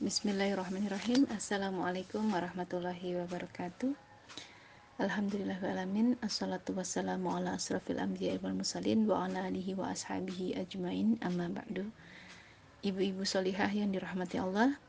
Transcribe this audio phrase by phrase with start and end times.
[0.00, 1.28] Bismillahirrahmanirrahim.
[1.28, 3.92] Assalamualaikum warahmatullahi wabarakatuh.
[4.96, 11.20] Alhamdulillahirrahmanirrahim Assalatu wassalamu ala asrafil anbiya wal musalin Wa ala alihi wa ashabihi ajmain.
[11.20, 11.84] Amma ba'du.
[12.80, 14.80] Ibu-ibu solihah yang dirahmati Allah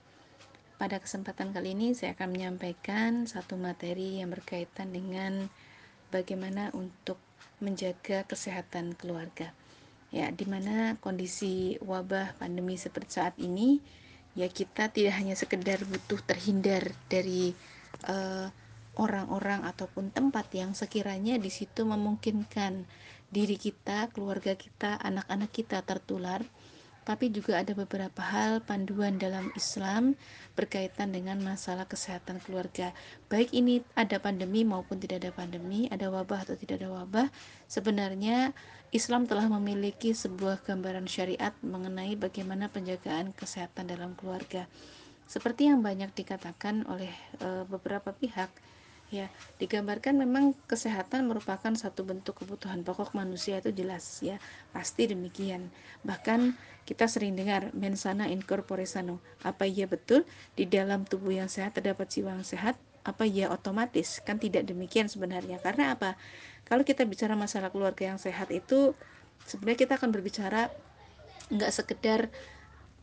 [0.79, 5.51] Pada kesempatan kali ini saya akan menyampaikan satu materi yang berkaitan dengan
[6.07, 7.19] Bagaimana untuk
[7.59, 9.51] menjaga kesehatan keluarga.
[10.15, 13.83] Ya, di mana kondisi wabah pandemi seperti saat ini
[14.37, 17.51] ya kita tidak hanya sekedar butuh terhindar dari
[18.07, 18.47] eh,
[18.99, 22.83] orang-orang ataupun tempat yang sekiranya di situ memungkinkan
[23.31, 26.43] diri kita, keluarga kita, anak-anak kita tertular,
[27.01, 30.13] tapi juga ada beberapa hal panduan dalam Islam
[30.53, 32.93] berkaitan dengan masalah kesehatan keluarga.
[33.25, 37.27] Baik ini ada pandemi maupun tidak ada pandemi, ada wabah atau tidak ada wabah,
[37.65, 38.53] sebenarnya
[38.93, 44.69] Islam telah memiliki sebuah gambaran syariat mengenai bagaimana penjagaan kesehatan dalam keluarga.
[45.31, 47.07] Seperti yang banyak dikatakan oleh
[47.39, 48.51] e, beberapa pihak,
[49.11, 49.27] ya,
[49.59, 54.39] digambarkan memang kesehatan merupakan satu bentuk kebutuhan pokok manusia itu jelas ya,
[54.71, 55.69] pasti demikian.
[56.07, 56.55] Bahkan
[56.87, 58.87] kita sering dengar mensana in corpore.
[59.45, 60.25] Apa iya betul
[60.57, 62.79] di dalam tubuh yang sehat terdapat jiwa yang sehat?
[63.05, 64.23] Apa iya otomatis?
[64.25, 65.61] Kan tidak demikian sebenarnya.
[65.61, 66.17] Karena apa?
[66.71, 68.95] kalau kita bicara masalah keluarga yang sehat itu
[69.43, 70.71] sebenarnya kita akan berbicara
[71.51, 72.31] nggak sekedar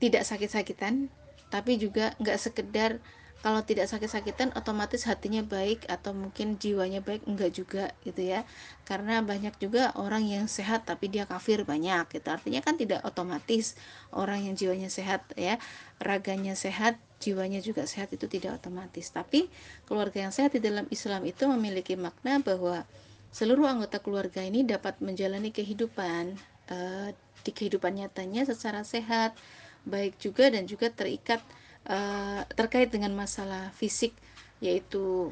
[0.00, 1.12] tidak sakit-sakitan
[1.52, 2.96] tapi juga nggak sekedar
[3.38, 8.42] kalau tidak sakit-sakitan otomatis hatinya baik atau mungkin jiwanya baik enggak juga gitu ya.
[8.82, 12.26] Karena banyak juga orang yang sehat tapi dia kafir banyak gitu.
[12.34, 13.78] Artinya kan tidak otomatis
[14.10, 15.62] orang yang jiwanya sehat ya.
[16.02, 19.06] Raganya sehat jiwanya juga sehat itu tidak otomatis.
[19.14, 19.46] Tapi
[19.86, 22.82] keluarga yang sehat di dalam Islam itu memiliki makna bahwa
[23.30, 26.34] seluruh anggota keluarga ini dapat menjalani kehidupan
[26.74, 27.14] uh,
[27.46, 29.38] di kehidupan nyatanya secara sehat,
[29.86, 31.38] baik juga dan juga terikat
[31.86, 34.16] uh, terkait dengan masalah fisik
[34.58, 35.30] yaitu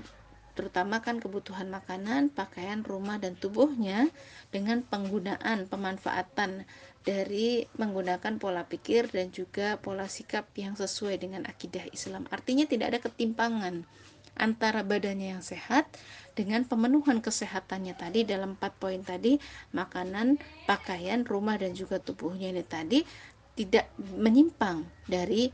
[0.56, 4.08] terutama kan kebutuhan makanan, pakaian, rumah dan tubuhnya
[4.48, 6.64] dengan penggunaan pemanfaatan
[7.04, 12.24] dari menggunakan pola pikir dan juga pola sikap yang sesuai dengan akidah Islam.
[12.32, 13.84] Artinya tidak ada ketimpangan
[14.36, 15.88] antara badannya yang sehat
[16.36, 19.40] dengan pemenuhan kesehatannya tadi dalam empat poin tadi
[19.72, 23.00] makanan, pakaian, rumah dan juga tubuhnya ini tadi
[23.56, 25.48] tidak menyimpang dari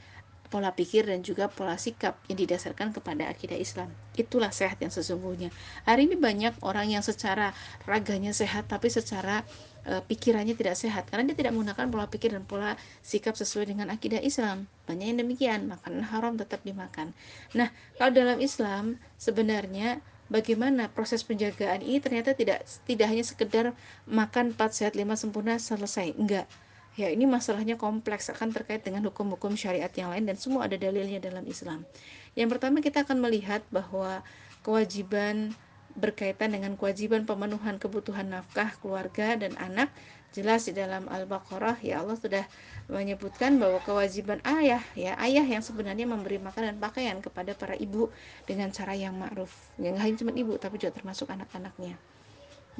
[0.53, 3.89] pola pikir dan juga pola sikap yang didasarkan kepada akidah Islam.
[4.13, 5.49] Itulah sehat yang sesungguhnya.
[5.89, 7.57] Hari ini banyak orang yang secara
[7.89, 9.49] raganya sehat tapi secara
[9.89, 13.89] e, pikirannya tidak sehat karena dia tidak menggunakan pola pikir dan pola sikap sesuai dengan
[13.89, 14.69] akidah Islam.
[14.85, 17.17] Banyak yang demikian, makanan haram tetap dimakan.
[17.57, 23.65] Nah, kalau dalam Islam sebenarnya bagaimana proses penjagaan ini ternyata tidak tidak hanya sekedar
[24.05, 26.13] makan 4 sehat 5 sempurna selesai.
[26.21, 26.45] Enggak
[26.93, 31.25] Ya, ini masalahnya kompleks akan terkait dengan hukum-hukum syariat yang lain dan semua ada dalilnya
[31.25, 31.89] dalam Islam.
[32.37, 34.21] Yang pertama kita akan melihat bahwa
[34.61, 35.57] kewajiban
[35.97, 39.93] berkaitan dengan kewajiban pemenuhan kebutuhan nafkah keluarga dan anak
[40.33, 41.81] jelas di dalam Al-Baqarah.
[41.85, 42.45] Ya Allah sudah
[42.89, 48.09] menyebutkan bahwa kewajiban ayah ya ayah yang sebenarnya memberi makan dan pakaian kepada para ibu
[48.49, 49.53] dengan cara yang ma'ruf.
[49.77, 52.01] Yang hanya cuma ibu tapi juga termasuk anak-anaknya.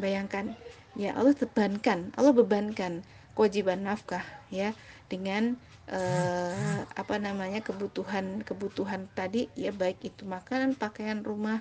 [0.01, 0.57] Bayangkan
[0.97, 4.77] ya Allah bebankan Allah bebankan kewajiban nafkah ya
[5.09, 5.57] dengan
[5.89, 11.61] eh, apa namanya kebutuhan kebutuhan tadi ya baik itu makanan pakaian rumah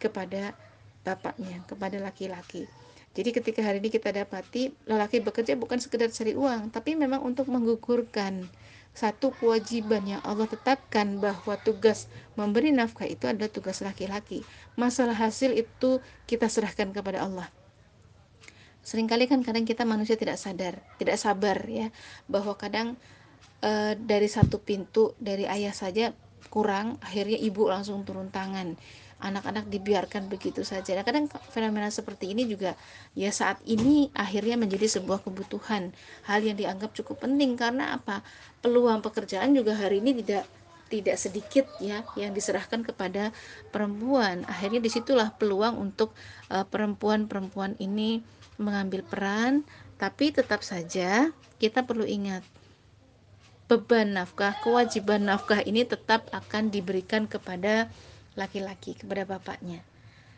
[0.00, 0.56] kepada
[1.04, 2.68] bapaknya kepada laki-laki
[3.14, 7.48] jadi ketika hari ini kita dapati lelaki bekerja bukan sekedar cari uang tapi memang untuk
[7.52, 8.48] menggugurkan
[8.94, 12.06] satu kewajiban yang Allah tetapkan bahwa tugas
[12.38, 14.46] memberi nafkah itu adalah tugas laki-laki.
[14.78, 15.98] Masalah hasil itu
[16.30, 17.50] kita serahkan kepada Allah
[18.84, 21.88] sering kali kan kadang kita manusia tidak sadar tidak sabar ya
[22.28, 23.00] bahwa kadang
[23.64, 26.12] e, dari satu pintu dari ayah saja
[26.52, 28.76] kurang akhirnya ibu langsung turun tangan
[29.24, 30.92] anak-anak dibiarkan begitu saja.
[30.92, 32.76] Nah, kadang fenomena seperti ini juga
[33.16, 35.96] ya saat ini akhirnya menjadi sebuah kebutuhan,
[36.28, 38.20] hal yang dianggap cukup penting karena apa?
[38.60, 40.44] Peluang pekerjaan juga hari ini tidak
[40.94, 43.34] tidak sedikit ya yang diserahkan kepada
[43.74, 44.46] perempuan.
[44.46, 46.14] Akhirnya di situlah peluang untuk
[46.54, 48.22] uh, perempuan-perempuan ini
[48.62, 49.66] mengambil peran,
[49.98, 52.46] tapi tetap saja kita perlu ingat
[53.64, 57.88] beban nafkah, kewajiban nafkah ini tetap akan diberikan kepada
[58.36, 59.80] laki-laki, kepada bapaknya.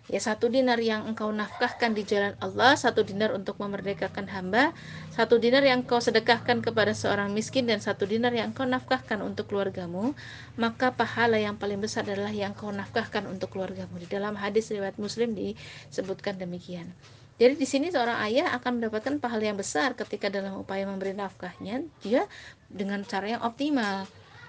[0.06, 4.70] Ya satu dinar yang engkau nafkahkan di jalan Allah, satu dinar untuk memerdekakan hamba,
[5.10, 9.50] satu dinar yang engkau sedekahkan kepada seorang miskin dan satu dinar yang engkau nafkahkan untuk
[9.50, 10.14] keluargamu,
[10.54, 13.98] maka pahala yang paling besar adalah yang engkau nafkahkan untuk keluargamu.
[13.98, 16.86] Di dalam hadis riwayat Muslim disebutkan demikian.
[17.36, 21.84] Jadi di sini seorang ayah akan mendapatkan pahala yang besar ketika dalam upaya memberi nafkahnya
[22.00, 22.24] dia
[22.70, 24.06] dengan cara yang optimal.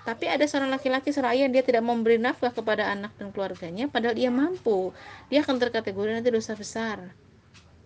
[0.08, 4.16] Tapi ada seorang laki-laki seorang ayah dia tidak memberi nafkah kepada anak dan keluarganya padahal
[4.16, 4.96] dia mampu.
[5.28, 7.12] Dia akan terkategori nanti dosa besar.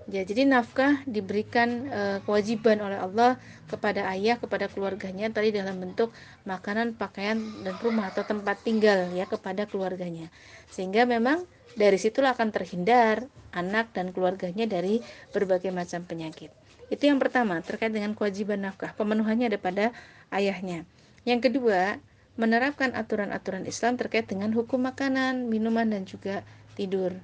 [0.06, 6.13] Ya jadi nafkah diberikan e, kewajiban oleh Allah kepada ayah kepada keluarganya tadi dalam bentuk
[6.45, 10.29] makanan pakaian dan rumah atau tempat tinggal ya kepada keluarganya.
[10.69, 15.01] Sehingga memang dari situlah akan terhindar anak dan keluarganya dari
[15.33, 16.53] berbagai macam penyakit.
[16.94, 18.94] Itu yang pertama terkait dengan kewajiban nafkah.
[18.94, 19.85] Pemenuhannya ada pada
[20.29, 20.85] ayahnya.
[21.25, 21.97] Yang kedua
[22.39, 26.45] menerapkan aturan-aturan Islam terkait dengan hukum makanan, minuman dan juga
[26.79, 27.15] tidur.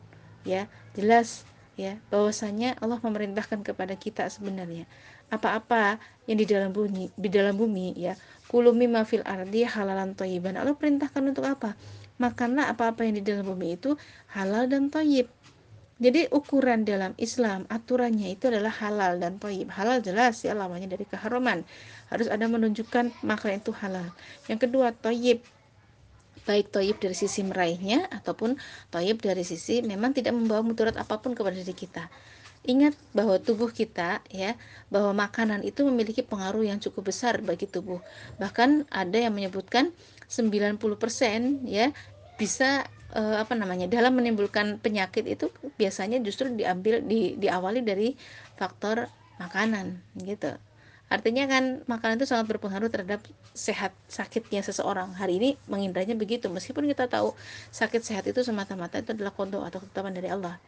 [0.48, 1.44] Ya, jelas
[1.78, 4.90] ya bahwasanya Allah memerintahkan kepada kita sebenarnya.
[5.28, 8.18] Apa-apa yang di dalam bumi di dalam bumi ya.
[8.48, 11.76] Kulumi mafil ardi halalan toyiban Allah perintahkan untuk apa?
[12.18, 14.00] Makanlah apa-apa yang di dalam bumi itu
[14.32, 15.28] halal dan toyib
[15.98, 21.10] jadi ukuran dalam Islam aturannya itu adalah halal dan toyib halal jelas ya lamanya dari
[21.10, 21.66] keharaman.
[22.14, 24.06] Harus ada menunjukkan makanan itu halal.
[24.46, 25.42] Yang kedua toyib
[26.46, 28.62] baik toyib dari sisi meraihnya ataupun
[28.94, 32.06] toyib dari sisi memang tidak membawa mudarat apa pun kepada diri kita.
[32.68, 34.54] Ingat bahwa tubuh kita ya
[34.94, 37.98] bahwa makanan itu memiliki pengaruh yang cukup besar bagi tubuh.
[38.38, 39.90] Bahkan ada yang menyebutkan
[40.30, 40.78] 90%
[41.66, 41.90] ya
[42.38, 45.48] bisa eh, apa namanya dalam menimbulkan penyakit itu
[45.80, 48.18] biasanya justru diambil di, diawali dari
[48.60, 49.08] faktor
[49.38, 50.58] makanan gitu
[51.08, 53.24] Artinya kan makanan itu sangat berpengaruh terhadap
[53.56, 55.16] sehat sakitnya seseorang.
[55.16, 56.52] Hari ini mengindranya begitu.
[56.52, 57.32] Meskipun kita tahu
[57.72, 60.60] sakit sehat itu semata-mata itu adalah konto atau ketetapan dari Allah.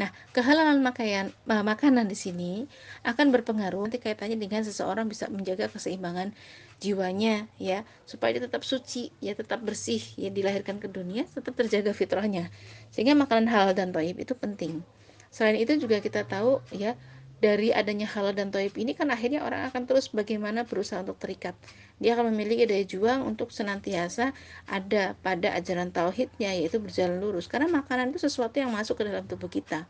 [0.00, 2.64] Nah, kehalalan makanan, makanan di sini
[3.04, 6.32] akan berpengaruh nanti kaitannya dengan seseorang bisa menjaga keseimbangan
[6.80, 11.92] jiwanya ya, supaya dia tetap suci, ya tetap bersih, ya dilahirkan ke dunia tetap terjaga
[11.92, 12.48] fitrahnya.
[12.88, 14.80] Sehingga makanan halal dan thayyib itu penting.
[15.28, 16.96] Selain itu juga kita tahu ya
[17.40, 21.56] dari adanya halal dan toib ini kan akhirnya orang akan terus bagaimana berusaha untuk terikat.
[21.96, 24.36] Dia akan memiliki daya juang untuk senantiasa
[24.68, 27.48] ada pada ajaran tauhidnya yaitu berjalan lurus.
[27.48, 29.88] Karena makanan itu sesuatu yang masuk ke dalam tubuh kita.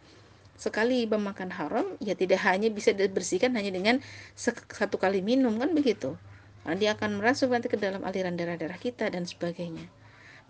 [0.54, 3.98] Sekali memakan haram ya tidak hanya bisa dibersihkan hanya dengan
[4.38, 6.14] satu kali minum kan begitu.
[6.62, 9.99] Karena dia akan merasuk nanti ke dalam aliran darah-darah kita dan sebagainya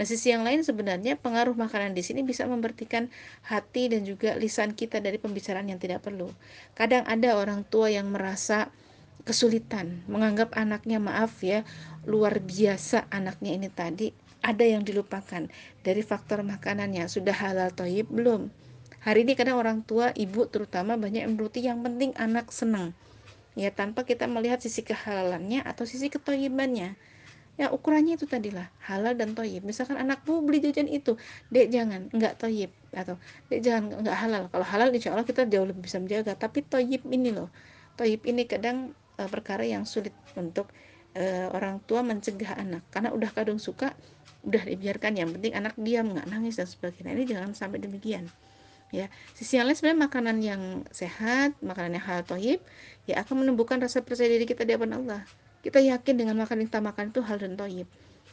[0.01, 3.13] Nah, sisi yang lain sebenarnya pengaruh makanan di sini bisa membertikan
[3.45, 6.33] hati dan juga lisan kita dari pembicaraan yang tidak perlu.
[6.73, 8.73] Kadang ada orang tua yang merasa
[9.29, 11.69] kesulitan menganggap anaknya maaf ya
[12.09, 14.09] luar biasa anaknya ini tadi.
[14.41, 15.53] Ada yang dilupakan
[15.85, 18.49] dari faktor makanannya sudah halal toyib belum?
[19.05, 22.97] Hari ini kadang orang tua ibu terutama banyak yang menuruti yang penting anak senang.
[23.53, 26.97] Ya tanpa kita melihat sisi kehalalannya atau sisi ketoyibannya
[27.59, 29.67] ya ukurannya itu tadilah halal dan toyib.
[29.67, 31.17] Misalkan anakmu beli jajan itu
[31.51, 33.19] dek jangan nggak toyib atau
[33.51, 34.43] dek jangan nggak halal.
[34.49, 36.39] Kalau halal insya Allah kita jauh lebih bisa menjaga.
[36.39, 37.51] Tapi toyib ini loh
[37.99, 40.73] toyib ini kadang e, perkara yang sulit untuk
[41.13, 42.87] e, orang tua mencegah anak.
[42.89, 43.93] Karena udah kadung suka
[44.47, 45.19] udah dibiarkan.
[45.21, 47.13] Yang penting anak diam nggak nangis dan sebagainya.
[47.13, 48.31] Ini jangan sampai demikian
[48.91, 49.07] ya.
[49.35, 52.61] Sisi yang lain sebenarnya makanan yang sehat makanan yang halal toyib
[53.07, 55.23] ya akan menumbuhkan rasa percaya diri kita di hadapan Allah
[55.61, 57.89] kita yakin dengan makan yang kita makan itu hal dan toyib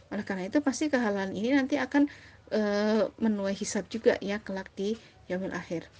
[0.07, 2.07] oleh karena itu pasti kehalalan ini nanti akan
[2.47, 2.61] e,
[3.19, 4.95] menuai hisab juga ya kelak di
[5.27, 5.91] yaumil akhir.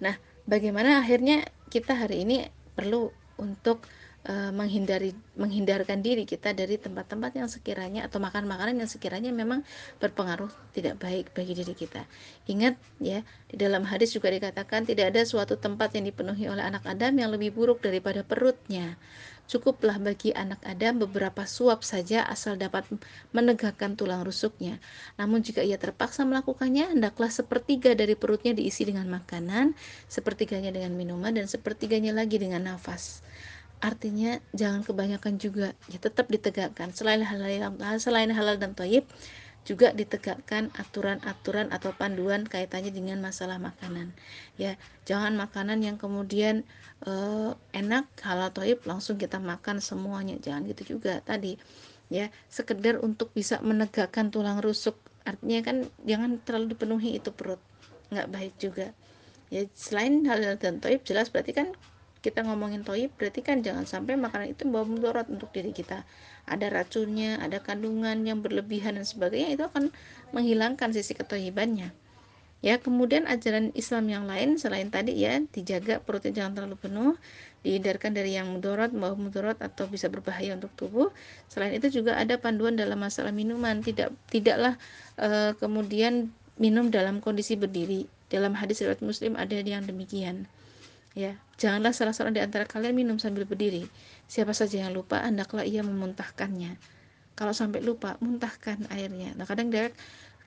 [0.00, 0.16] Nah
[0.48, 3.84] bagaimana akhirnya kita hari ini perlu untuk
[4.26, 9.62] Eh, menghindari menghindarkan diri kita dari tempat-tempat yang sekiranya atau makan makanan yang sekiranya memang
[10.02, 12.02] berpengaruh tidak baik bagi diri kita.
[12.50, 16.82] Ingat ya, di dalam hadis juga dikatakan tidak ada suatu tempat yang dipenuhi oleh anak
[16.90, 18.98] Adam yang lebih buruk daripada perutnya.
[19.46, 22.82] Cukuplah bagi anak Adam beberapa suap saja asal dapat
[23.30, 24.82] menegakkan tulang rusuknya.
[25.22, 29.78] Namun jika ia terpaksa melakukannya, hendaklah sepertiga dari perutnya diisi dengan makanan,
[30.10, 33.22] sepertiganya dengan minuman, dan sepertiganya lagi dengan nafas
[33.84, 36.92] artinya jangan kebanyakan juga ya tetap ditegakkan.
[36.96, 39.04] Selain halal selain halal dan toyib
[39.66, 44.14] juga ditegakkan aturan-aturan atau panduan kaitannya dengan masalah makanan.
[44.54, 46.62] Ya jangan makanan yang kemudian
[47.02, 50.38] uh, enak halal toyib langsung kita makan semuanya.
[50.38, 51.58] Jangan gitu juga tadi.
[52.06, 54.94] Ya sekedar untuk bisa menegakkan tulang rusuk.
[55.26, 57.58] Artinya kan jangan terlalu dipenuhi itu perut.
[58.14, 58.94] Nggak baik juga.
[59.50, 61.74] Ya selain halal dan toyib jelas berarti kan
[62.24, 66.04] kita ngomongin toyib berarti kan jangan sampai makanan itu membawa mudarat untuk diri kita.
[66.46, 69.90] Ada racunnya ada kandungan yang berlebihan dan sebagainya itu akan
[70.30, 71.90] menghilangkan sisi ketoyibannya
[72.64, 77.12] ya kemudian ajaran Islam yang lain selain tadi ya dijaga perutnya jangan terlalu penuh
[77.66, 81.10] dihindarkan dari yang mudarat membawa mudarat atau bisa berbahaya untuk tubuh.
[81.50, 84.78] Selain itu juga ada panduan dalam masalah minuman tidak tidaklah
[85.18, 86.30] e, kemudian
[86.62, 88.06] minum dalam kondisi berdiri.
[88.30, 90.46] Dalam hadis riwayat muslim ada yang demikian.
[91.18, 93.88] Ya, janganlah salah seorang di antara kalian minum sambil berdiri.
[94.28, 96.76] Siapa saja yang lupa, hendaklah ia memuntahkannya.
[97.36, 99.92] kalau sampai lupa muntahkan airnya nah kadang dia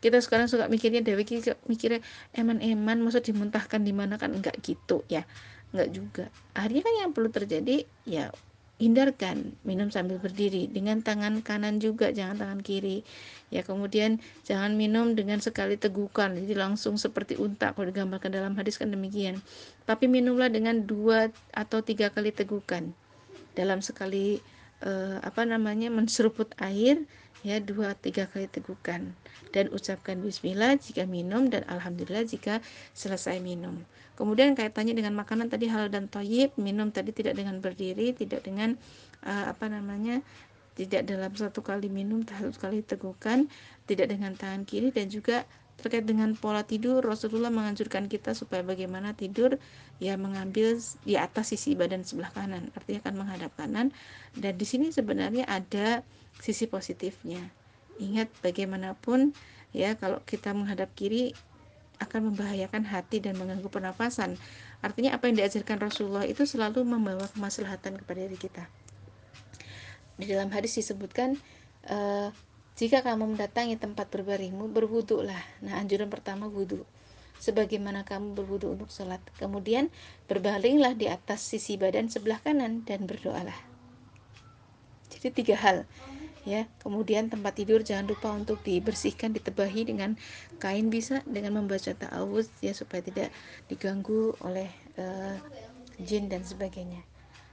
[0.02, 1.24] kita sekarang suka mikirnya Dewi
[1.70, 2.02] mikirnya
[2.34, 5.24] eman-eman maksud dimuntahkan di mana kan enggak gitu ya
[5.72, 6.26] enggak juga
[6.58, 8.34] akhirnya kan yang perlu terjadi ya
[8.80, 10.72] hindarkan minum sambil berdiri.
[10.72, 13.04] Dengan tangan kanan juga jangan tangan kiri.
[13.52, 16.34] Ya kemudian jangan minum dengan sekali tegukan.
[16.34, 19.44] Jadi langsung seperti unta kalau digambarkan dalam hadis kan demikian.
[19.84, 22.96] Tapi minumlah dengan dua atau tiga kali tegukan
[23.54, 24.40] dalam sekali
[24.84, 27.04] eh, apa namanya menseruput air
[27.40, 29.16] ya dua tiga kali tegukan
[29.56, 32.60] dan ucapkan bismillah jika minum dan alhamdulillah jika
[32.92, 33.80] selesai minum.
[34.20, 38.76] Kemudian kaitannya dengan makanan tadi halal dan toyib minum tadi tidak dengan berdiri tidak dengan
[39.24, 40.20] uh, apa namanya
[40.76, 43.48] tidak dalam satu kali minum satu kali tegukan
[43.88, 45.48] tidak dengan tangan kiri dan juga
[45.80, 49.58] terkait dengan pola tidur Rasulullah menganjurkan kita supaya bagaimana tidur
[49.98, 53.96] ya mengambil di atas sisi badan sebelah kanan artinya akan menghadap kanan.
[54.36, 56.04] Dan di sini sebenarnya ada
[56.40, 57.42] sisi positifnya.
[58.00, 59.34] Ingat bagaimanapun
[59.76, 61.36] ya kalau kita menghadap kiri
[62.00, 64.40] akan membahayakan hati dan mengganggu pernafasan.
[64.80, 68.64] Artinya apa yang diajarkan Rasulullah itu selalu membawa kemaslahatan kepada diri kita.
[70.16, 71.36] Di dalam hadis disebutkan
[71.92, 72.32] uh,
[72.80, 75.44] jika kamu mendatangi tempat berbaringmu, berwuduklah.
[75.60, 76.88] Nah, anjuran pertama wudhu.
[77.36, 79.20] Sebagaimana kamu berwudhu untuk sholat.
[79.36, 79.92] Kemudian
[80.32, 83.56] berbalinglah di atas sisi badan sebelah kanan dan berdoalah.
[85.12, 85.84] Jadi tiga hal
[86.48, 90.16] ya kemudian tempat tidur jangan lupa untuk dibersihkan ditebahi dengan
[90.58, 93.30] kain bisa dengan membaca ta'awuz ya supaya tidak
[93.68, 95.36] diganggu oleh uh,
[96.00, 97.04] jin dan sebagainya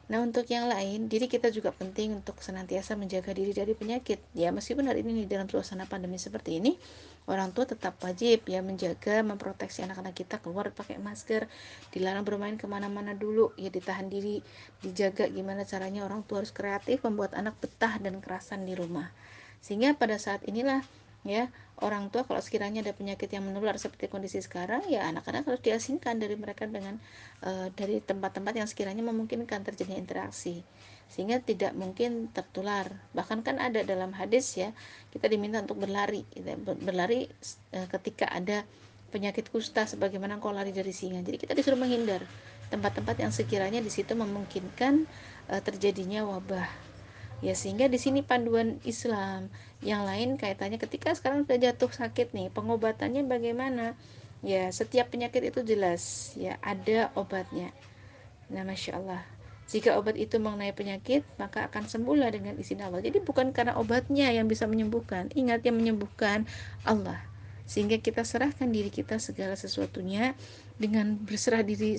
[0.06, 4.22] Nah, untuk yang lain, diri kita juga penting untuk senantiasa menjaga diri dari penyakit.
[4.38, 6.78] Ya, meskipun hari ini dalam suasana pandemi seperti ini,
[7.26, 11.50] orang tua tetap wajib ya menjaga, memproteksi anak-anak kita keluar pakai masker,
[11.90, 14.46] dilarang bermain ke mana-mana dulu, ya ditahan diri,
[14.78, 19.10] dijaga gimana caranya orang tua harus kreatif membuat anak betah dan kerasan di rumah.
[19.58, 20.86] Sehingga pada saat inilah
[21.26, 21.50] ya
[21.84, 26.16] orang tua kalau sekiranya ada penyakit yang menular seperti kondisi sekarang ya anak-anak harus diasingkan
[26.16, 26.96] dari mereka dengan
[27.44, 30.64] uh, dari tempat-tempat yang sekiranya memungkinkan terjadinya interaksi.
[31.06, 32.88] Sehingga tidak mungkin tertular.
[33.12, 34.72] Bahkan kan ada dalam hadis ya
[35.12, 37.28] kita diminta untuk berlari gitu, ya, berlari
[37.76, 38.64] uh, ketika ada
[39.12, 41.20] penyakit kusta sebagaimana kau lari dari singa.
[41.20, 42.24] Jadi kita disuruh menghindar.
[42.66, 45.06] Tempat-tempat yang sekiranya di situ memungkinkan
[45.52, 46.95] uh, terjadinya wabah
[47.44, 49.52] ya sehingga di sini panduan Islam.
[49.84, 53.98] Yang lain kaitannya ketika sekarang sudah jatuh sakit nih pengobatannya bagaimana?
[54.40, 56.32] Ya setiap penyakit itu jelas.
[56.38, 57.72] Ya ada obatnya.
[58.48, 59.22] Nah masya Allah.
[59.66, 63.02] Jika obat itu mengenai penyakit maka akan sembuhlah dengan izin Allah.
[63.02, 65.28] Jadi bukan karena obatnya yang bisa menyembuhkan.
[65.34, 66.46] Ingat yang menyembuhkan
[66.86, 67.18] Allah.
[67.66, 70.38] Sehingga kita serahkan diri kita segala sesuatunya
[70.78, 71.98] dengan berserah diri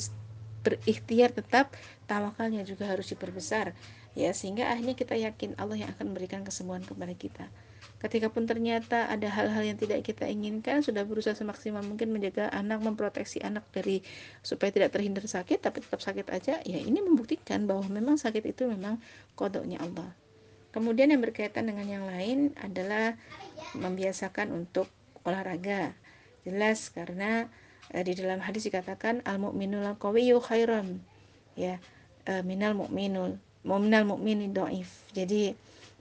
[0.63, 1.75] berikhtiar tetap
[2.07, 3.71] tawakalnya juga harus diperbesar
[4.17, 7.45] ya sehingga akhirnya kita yakin Allah yang akan memberikan kesembuhan kepada kita.
[8.01, 12.81] Ketika pun ternyata ada hal-hal yang tidak kita inginkan sudah berusaha semaksimal mungkin menjaga anak
[12.81, 14.01] memproteksi anak dari
[14.41, 18.65] supaya tidak terhindar sakit tapi tetap sakit aja ya ini membuktikan bahwa memang sakit itu
[18.65, 18.97] memang
[19.37, 20.09] kodoknya Allah.
[20.73, 23.17] Kemudian yang berkaitan dengan yang lain adalah
[23.77, 24.89] membiasakan untuk
[25.25, 25.93] olahraga.
[26.45, 27.49] Jelas karena
[27.93, 30.41] eh, di dalam hadis dikatakan al mukminul qawiyyu
[31.57, 31.81] ya
[32.29, 33.41] eh, minal mukminul
[33.75, 35.51] minal mukmini dhaif jadi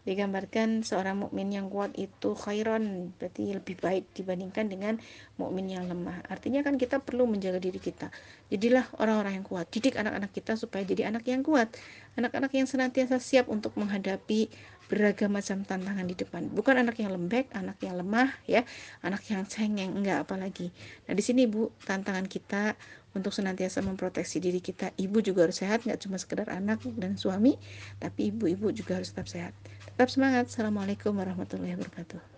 [0.07, 4.95] digambarkan seorang mukmin yang kuat itu khairan berarti lebih baik dibandingkan dengan
[5.35, 6.23] mukmin yang lemah.
[6.31, 8.15] Artinya kan kita perlu menjaga diri kita.
[8.47, 9.67] Jadilah orang-orang yang kuat.
[9.67, 11.75] Didik anak-anak kita supaya jadi anak yang kuat.
[12.15, 14.47] Anak-anak yang senantiasa siap untuk menghadapi
[14.87, 16.47] beragam macam tantangan di depan.
[16.51, 18.63] Bukan anak yang lembek, anak yang lemah ya,
[19.03, 20.71] anak yang cengeng enggak apalagi.
[21.11, 22.79] Nah, di sini Bu, tantangan kita
[23.17, 24.93] untuk senantiasa memproteksi diri kita.
[24.95, 27.57] Ibu juga harus sehat, nggak cuma sekedar anak dan suami,
[27.97, 29.53] tapi ibu-ibu juga harus tetap sehat.
[29.97, 30.53] Tetap semangat.
[30.53, 32.36] Assalamualaikum warahmatullahi wabarakatuh.